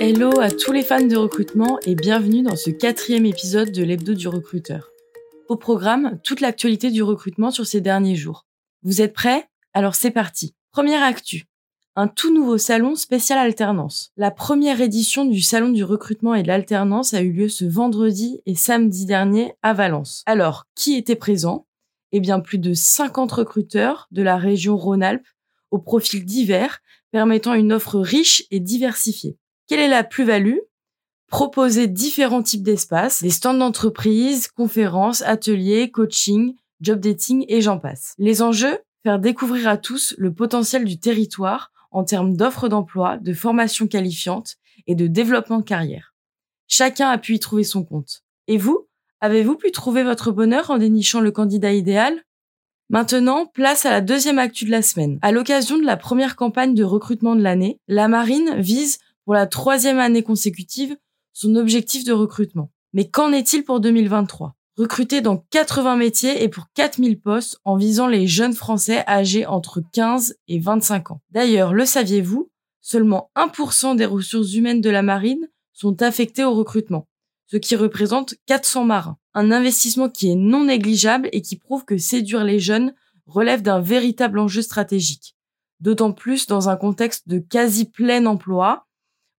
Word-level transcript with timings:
Hello 0.00 0.40
à 0.40 0.50
tous 0.50 0.72
les 0.72 0.82
fans 0.82 1.06
de 1.06 1.16
recrutement 1.16 1.78
et 1.86 1.94
bienvenue 1.94 2.42
dans 2.42 2.56
ce 2.56 2.70
quatrième 2.70 3.26
épisode 3.26 3.70
de 3.70 3.84
l'hebdo 3.84 4.14
du 4.14 4.26
recruteur. 4.26 4.90
Au 5.48 5.56
programme, 5.56 6.18
toute 6.24 6.40
l'actualité 6.40 6.90
du 6.90 7.04
recrutement 7.04 7.52
sur 7.52 7.64
ces 7.64 7.80
derniers 7.80 8.16
jours. 8.16 8.44
Vous 8.82 9.02
êtes 9.02 9.12
prêts? 9.12 9.48
Alors 9.72 9.94
c'est 9.94 10.10
parti. 10.10 10.52
Première 10.72 11.04
actu. 11.04 11.44
Un 11.94 12.08
tout 12.08 12.34
nouveau 12.34 12.58
salon 12.58 12.96
spécial 12.96 13.38
alternance. 13.38 14.10
La 14.16 14.32
première 14.32 14.80
édition 14.80 15.26
du 15.26 15.40
salon 15.40 15.68
du 15.68 15.84
recrutement 15.84 16.34
et 16.34 16.42
de 16.42 16.48
l'alternance 16.48 17.14
a 17.14 17.22
eu 17.22 17.30
lieu 17.30 17.48
ce 17.48 17.64
vendredi 17.64 18.40
et 18.46 18.56
samedi 18.56 19.06
dernier 19.06 19.54
à 19.62 19.74
Valence. 19.74 20.24
Alors, 20.26 20.64
qui 20.74 20.96
était 20.96 21.14
présent? 21.14 21.68
Eh 22.10 22.18
bien, 22.18 22.40
plus 22.40 22.58
de 22.58 22.74
50 22.74 23.30
recruteurs 23.30 24.08
de 24.10 24.22
la 24.22 24.38
région 24.38 24.76
Rhône-Alpes 24.76 25.28
aux 25.70 25.78
profils 25.78 26.24
divers 26.24 26.80
permettant 27.12 27.54
une 27.54 27.72
offre 27.72 28.00
riche 28.00 28.44
et 28.50 28.58
diversifiée. 28.58 29.38
Quelle 29.66 29.80
est 29.80 29.88
la 29.88 30.04
plus-value? 30.04 30.58
Proposer 31.28 31.86
différents 31.86 32.42
types 32.42 32.62
d'espaces, 32.62 33.22
des 33.22 33.30
stands 33.30 33.54
d'entreprise, 33.54 34.48
conférences, 34.48 35.22
ateliers, 35.22 35.90
coaching, 35.90 36.54
job 36.80 37.00
dating 37.00 37.46
et 37.48 37.62
j'en 37.62 37.78
passe. 37.78 38.14
Les 38.18 38.42
enjeux? 38.42 38.78
Faire 39.02 39.18
découvrir 39.18 39.68
à 39.68 39.76
tous 39.76 40.14
le 40.18 40.32
potentiel 40.32 40.84
du 40.84 40.98
territoire 40.98 41.72
en 41.90 42.04
termes 42.04 42.36
d'offres 42.36 42.68
d'emploi, 42.68 43.18
de 43.18 43.32
formation 43.32 43.86
qualifiante 43.86 44.56
et 44.86 44.94
de 44.94 45.06
développement 45.06 45.58
de 45.58 45.64
carrière. 45.64 46.14
Chacun 46.68 47.08
a 47.08 47.18
pu 47.18 47.34
y 47.34 47.38
trouver 47.38 47.64
son 47.64 47.84
compte. 47.84 48.22
Et 48.48 48.58
vous? 48.58 48.88
Avez-vous 49.20 49.56
pu 49.56 49.70
trouver 49.72 50.02
votre 50.02 50.30
bonheur 50.30 50.70
en 50.70 50.78
dénichant 50.78 51.20
le 51.20 51.30
candidat 51.30 51.72
idéal? 51.72 52.22
Maintenant, 52.90 53.46
place 53.46 53.86
à 53.86 53.90
la 53.90 54.02
deuxième 54.02 54.38
actu 54.38 54.66
de 54.66 54.70
la 54.70 54.82
semaine. 54.82 55.18
À 55.22 55.32
l'occasion 55.32 55.78
de 55.78 55.84
la 55.84 55.96
première 55.96 56.36
campagne 56.36 56.74
de 56.74 56.84
recrutement 56.84 57.34
de 57.34 57.42
l'année, 57.42 57.78
la 57.88 58.08
marine 58.08 58.56
vise 58.58 58.98
pour 59.24 59.34
la 59.34 59.46
troisième 59.46 59.98
année 59.98 60.22
consécutive 60.22 60.96
son 61.32 61.56
objectif 61.56 62.04
de 62.04 62.12
recrutement. 62.12 62.70
Mais 62.92 63.08
qu'en 63.08 63.32
est-il 63.32 63.64
pour 63.64 63.80
2023 63.80 64.54
Recruter 64.76 65.20
dans 65.20 65.36
80 65.50 65.96
métiers 65.96 66.42
et 66.42 66.48
pour 66.48 66.66
4000 66.74 67.20
postes 67.20 67.60
en 67.64 67.76
visant 67.76 68.08
les 68.08 68.26
jeunes 68.26 68.54
Français 68.54 69.04
âgés 69.06 69.46
entre 69.46 69.82
15 69.92 70.36
et 70.48 70.58
25 70.58 71.12
ans. 71.12 71.20
D'ailleurs, 71.30 71.72
le 71.72 71.84
saviez-vous? 71.84 72.50
Seulement 72.80 73.30
1% 73.36 73.96
des 73.96 74.04
ressources 74.04 74.54
humaines 74.54 74.80
de 74.80 74.90
la 74.90 75.02
marine 75.02 75.48
sont 75.72 76.02
affectées 76.02 76.44
au 76.44 76.54
recrutement, 76.54 77.08
ce 77.46 77.56
qui 77.56 77.76
représente 77.76 78.34
400 78.46 78.84
marins. 78.84 79.16
Un 79.32 79.52
investissement 79.52 80.08
qui 80.08 80.30
est 80.30 80.36
non 80.36 80.64
négligeable 80.64 81.28
et 81.32 81.40
qui 81.40 81.56
prouve 81.56 81.84
que 81.84 81.96
séduire 81.96 82.44
les 82.44 82.58
jeunes 82.58 82.94
relève 83.26 83.62
d'un 83.62 83.80
véritable 83.80 84.38
enjeu 84.38 84.60
stratégique. 84.60 85.36
D'autant 85.80 86.12
plus 86.12 86.46
dans 86.46 86.68
un 86.68 86.76
contexte 86.76 87.28
de 87.28 87.38
quasi 87.38 87.86
plein 87.86 88.26
emploi 88.26 88.86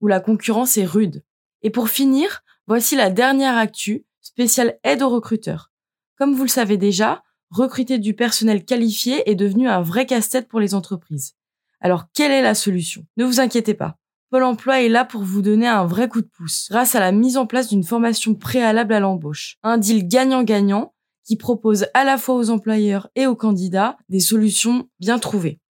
où 0.00 0.06
la 0.06 0.20
concurrence 0.20 0.76
est 0.76 0.84
rude. 0.84 1.24
Et 1.62 1.70
pour 1.70 1.88
finir, 1.88 2.42
voici 2.66 2.96
la 2.96 3.10
dernière 3.10 3.56
actu, 3.56 4.04
spéciale 4.20 4.78
aide 4.84 5.02
aux 5.02 5.08
recruteurs. 5.08 5.70
Comme 6.18 6.34
vous 6.34 6.44
le 6.44 6.48
savez 6.48 6.76
déjà, 6.76 7.22
recruter 7.50 7.98
du 7.98 8.14
personnel 8.14 8.64
qualifié 8.64 9.28
est 9.30 9.34
devenu 9.34 9.68
un 9.68 9.82
vrai 9.82 10.06
casse-tête 10.06 10.48
pour 10.48 10.60
les 10.60 10.74
entreprises. 10.74 11.34
Alors, 11.80 12.04
quelle 12.14 12.32
est 12.32 12.42
la 12.42 12.54
solution? 12.54 13.06
Ne 13.16 13.24
vous 13.24 13.40
inquiétez 13.40 13.74
pas. 13.74 13.98
Pôle 14.30 14.42
emploi 14.42 14.82
est 14.82 14.88
là 14.88 15.04
pour 15.04 15.22
vous 15.22 15.42
donner 15.42 15.68
un 15.68 15.84
vrai 15.84 16.08
coup 16.08 16.20
de 16.20 16.26
pouce 16.26 16.68
grâce 16.70 16.94
à 16.94 17.00
la 17.00 17.12
mise 17.12 17.36
en 17.36 17.46
place 17.46 17.68
d'une 17.68 17.84
formation 17.84 18.34
préalable 18.34 18.94
à 18.94 19.00
l'embauche. 19.00 19.58
Un 19.62 19.78
deal 19.78 20.08
gagnant-gagnant 20.08 20.94
qui 21.24 21.36
propose 21.36 21.86
à 21.94 22.04
la 22.04 22.18
fois 22.18 22.34
aux 22.34 22.50
employeurs 22.50 23.08
et 23.14 23.26
aux 23.26 23.36
candidats 23.36 23.96
des 24.08 24.20
solutions 24.20 24.88
bien 24.98 25.18
trouvées. 25.18 25.60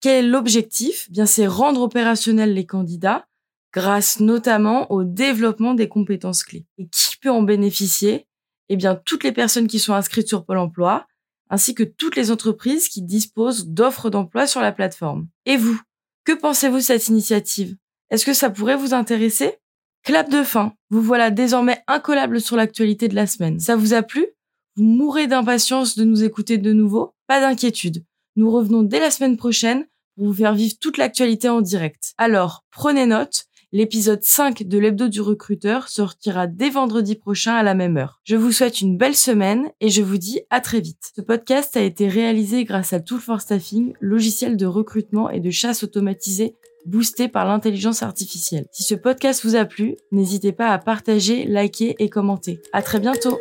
Quel 0.00 0.24
est 0.24 0.28
l'objectif? 0.28 1.10
Bien, 1.10 1.26
c'est 1.26 1.46
rendre 1.46 1.82
opérationnels 1.82 2.54
les 2.54 2.66
candidats 2.66 3.26
grâce 3.72 4.20
notamment 4.20 4.90
au 4.92 5.04
développement 5.04 5.74
des 5.74 5.88
compétences 5.88 6.44
clés. 6.44 6.66
Et 6.78 6.86
qui 6.88 7.16
peut 7.16 7.30
en 7.30 7.42
bénéficier? 7.42 8.26
Eh 8.68 8.76
bien, 8.76 8.94
toutes 8.94 9.24
les 9.24 9.32
personnes 9.32 9.66
qui 9.66 9.78
sont 9.78 9.94
inscrites 9.94 10.28
sur 10.28 10.44
Pôle 10.44 10.58
emploi, 10.58 11.06
ainsi 11.50 11.74
que 11.74 11.82
toutes 11.82 12.16
les 12.16 12.30
entreprises 12.30 12.88
qui 12.88 13.02
disposent 13.02 13.68
d'offres 13.68 14.10
d'emploi 14.10 14.46
sur 14.46 14.60
la 14.60 14.72
plateforme. 14.72 15.28
Et 15.46 15.56
vous 15.56 15.78
Que 16.24 16.32
pensez-vous 16.32 16.76
de 16.76 16.82
cette 16.82 17.08
initiative? 17.08 17.76
Est-ce 18.10 18.24
que 18.24 18.34
ça 18.34 18.50
pourrait 18.50 18.76
vous 18.76 18.94
intéresser? 18.94 19.58
Clap 20.04 20.30
de 20.30 20.42
fin, 20.42 20.74
vous 20.90 21.02
voilà 21.02 21.30
désormais 21.30 21.82
incollable 21.86 22.40
sur 22.40 22.56
l'actualité 22.56 23.08
de 23.08 23.14
la 23.14 23.26
semaine. 23.26 23.60
Ça 23.60 23.76
vous 23.76 23.94
a 23.94 24.02
plu? 24.02 24.26
Vous 24.76 24.84
mourrez 24.84 25.26
d'impatience 25.26 25.96
de 25.96 26.04
nous 26.04 26.24
écouter 26.24 26.58
de 26.58 26.72
nouveau? 26.72 27.14
Pas 27.26 27.40
d'inquiétude. 27.40 28.04
Nous 28.36 28.50
revenons 28.50 28.82
dès 28.82 29.00
la 29.00 29.10
semaine 29.10 29.36
prochaine 29.36 29.86
pour 30.16 30.26
vous 30.26 30.34
faire 30.34 30.54
vivre 30.54 30.74
toute 30.80 30.96
l'actualité 30.96 31.48
en 31.48 31.60
direct. 31.60 32.14
Alors, 32.18 32.64
prenez 32.70 33.06
note, 33.06 33.44
L'épisode 33.74 34.22
5 34.22 34.64
de 34.64 34.78
l'hebdo 34.78 35.08
du 35.08 35.22
recruteur 35.22 35.88
sortira 35.88 36.46
dès 36.46 36.68
vendredi 36.68 37.14
prochain 37.14 37.54
à 37.54 37.62
la 37.62 37.72
même 37.72 37.96
heure. 37.96 38.20
Je 38.22 38.36
vous 38.36 38.52
souhaite 38.52 38.82
une 38.82 38.98
belle 38.98 39.16
semaine 39.16 39.70
et 39.80 39.88
je 39.88 40.02
vous 40.02 40.18
dis 40.18 40.42
à 40.50 40.60
très 40.60 40.80
vite. 40.80 41.10
Ce 41.16 41.22
podcast 41.22 41.74
a 41.74 41.80
été 41.80 42.06
réalisé 42.06 42.64
grâce 42.64 42.92
à 42.92 43.00
Tool 43.00 43.18
for 43.18 43.40
Staffing, 43.40 43.94
logiciel 43.98 44.58
de 44.58 44.66
recrutement 44.66 45.30
et 45.30 45.40
de 45.40 45.50
chasse 45.50 45.84
automatisé 45.84 46.54
boosté 46.84 47.28
par 47.28 47.46
l'intelligence 47.46 48.02
artificielle. 48.02 48.66
Si 48.72 48.82
ce 48.82 48.94
podcast 48.94 49.42
vous 49.42 49.56
a 49.56 49.64
plu, 49.64 49.96
n'hésitez 50.10 50.52
pas 50.52 50.68
à 50.68 50.78
partager, 50.78 51.46
liker 51.46 51.96
et 51.98 52.10
commenter. 52.10 52.60
À 52.74 52.82
très 52.82 53.00
bientôt! 53.00 53.38